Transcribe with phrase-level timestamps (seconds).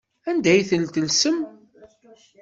[0.29, 1.37] Anda ay ten-tellsem?